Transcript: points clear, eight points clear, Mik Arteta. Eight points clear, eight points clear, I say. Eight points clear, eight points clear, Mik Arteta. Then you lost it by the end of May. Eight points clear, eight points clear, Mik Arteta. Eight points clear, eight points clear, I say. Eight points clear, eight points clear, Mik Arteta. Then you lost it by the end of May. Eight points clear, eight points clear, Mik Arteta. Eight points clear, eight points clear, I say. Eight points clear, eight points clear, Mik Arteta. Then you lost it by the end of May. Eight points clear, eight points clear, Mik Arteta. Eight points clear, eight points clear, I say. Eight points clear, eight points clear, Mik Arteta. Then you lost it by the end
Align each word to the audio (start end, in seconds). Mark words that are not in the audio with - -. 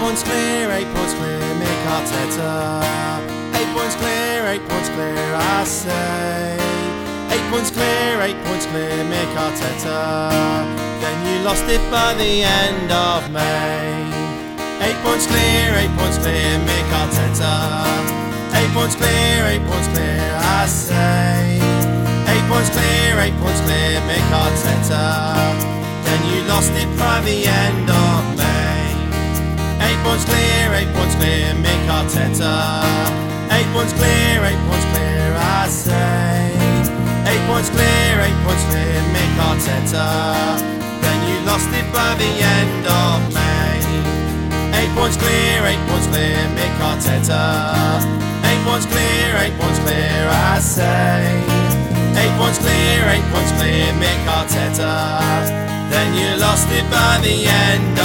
points 0.00 0.22
clear, 0.22 0.70
eight 0.72 0.88
points 0.94 1.12
clear, 1.12 1.44
Mik 1.60 1.80
Arteta. 1.92 2.80
Eight 3.60 3.70
points 3.76 3.94
clear, 3.96 4.46
eight 4.48 4.64
points 4.66 4.88
clear, 4.96 5.34
I 5.36 5.64
say. 5.64 6.56
Eight 7.28 7.46
points 7.52 7.70
clear, 7.70 8.16
eight 8.22 8.40
points 8.48 8.64
clear, 8.64 8.96
Mik 9.04 9.28
Arteta. 9.36 10.32
Then 11.02 11.18
you 11.28 11.44
lost 11.44 11.68
it 11.68 11.84
by 11.90 12.14
the 12.14 12.32
end 12.42 12.90
of 12.90 13.30
May. 13.30 14.08
Eight 14.80 14.96
points 15.04 15.26
clear, 15.26 15.68
eight 15.76 15.92
points 16.00 16.16
clear, 16.16 16.48
Mik 16.64 16.88
Arteta. 17.00 17.54
Eight 18.56 18.72
points 18.72 18.96
clear, 18.96 19.36
eight 19.52 19.64
points 19.68 19.88
clear, 19.92 20.24
I 20.56 20.64
say. 20.66 21.60
Eight 22.32 22.46
points 22.48 22.70
clear, 22.72 23.20
eight 23.20 23.36
points 23.36 23.60
clear, 23.68 24.00
Mik 24.08 24.26
Arteta. 24.32 25.04
Then 26.06 26.20
you 26.32 26.48
lost 26.48 26.72
it 26.72 26.88
by 26.98 27.20
the 27.20 27.46
end 27.46 27.90
of 27.90 28.38
May. 28.38 28.49
Eight 30.00 30.06
points 30.06 30.24
clear, 30.24 30.72
eight 30.80 30.92
points 30.96 31.14
clear, 31.16 31.52
Mik 31.60 31.84
Arteta. 31.84 32.56
Eight 33.52 33.68
points 33.76 33.92
clear, 33.92 34.40
eight 34.48 34.62
points 34.64 34.86
clear, 34.96 35.36
I 35.36 35.68
say. 35.68 36.56
Eight 37.28 37.44
points 37.44 37.68
clear, 37.68 38.16
eight 38.24 38.40
points 38.40 38.64
clear, 38.72 38.96
Mik 39.12 39.32
Arteta. 39.44 40.56
Then 41.04 41.18
you 41.28 41.44
lost 41.44 41.68
it 41.76 41.84
by 41.92 42.16
the 42.16 42.32
end 42.32 42.88
of 42.88 43.28
May. 43.36 43.76
Eight 44.80 44.88
points 44.96 45.20
clear, 45.20 45.68
eight 45.68 45.84
points 45.84 46.08
clear, 46.08 46.48
Mik 46.56 46.74
Arteta. 46.80 48.00
Eight 48.48 48.62
points 48.64 48.86
clear, 48.88 49.36
eight 49.36 49.52
points 49.60 49.80
clear, 49.84 50.16
I 50.32 50.60
say. 50.64 51.28
Eight 52.16 52.34
points 52.40 52.56
clear, 52.56 53.04
eight 53.04 53.26
points 53.28 53.52
clear, 53.60 53.92
Mik 54.00 54.20
Arteta. 54.24 54.96
Then 55.92 56.08
you 56.16 56.40
lost 56.40 56.72
it 56.72 56.88
by 56.88 57.20
the 57.20 57.44
end 57.44 58.00